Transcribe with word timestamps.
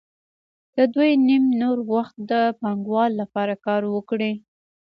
که 0.73 0.83
دوی 0.93 1.11
نیم 1.27 1.43
نور 1.61 1.77
وخت 1.93 2.15
د 2.31 2.33
پانګوال 2.59 3.11
لپاره 3.21 3.53
کار 3.65 3.81
وکړي 3.95 4.31